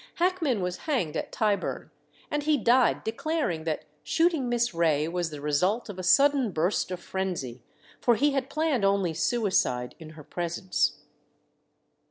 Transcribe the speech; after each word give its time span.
Hackman 0.15 0.61
was 0.63 0.77
hanged 0.89 1.15
at 1.15 1.31
Tyburn, 1.31 1.91
and 2.31 2.41
he 2.41 2.57
died 2.57 3.03
declaring 3.03 3.65
that 3.65 3.85
shooting 4.01 4.49
Miss 4.49 4.73
Ray 4.73 5.07
was 5.07 5.29
the 5.29 5.39
result 5.41 5.89
of 5.89 5.99
a 5.99 6.03
sudden 6.03 6.49
burst 6.51 6.89
of 6.89 6.99
frenzy, 6.99 7.61
for 7.99 8.15
he 8.15 8.31
had 8.31 8.49
planned 8.49 8.83
only 8.83 9.13
suicide 9.13 9.93
in 9.99 10.11
her 10.17 10.23
presence. 10.23 11.01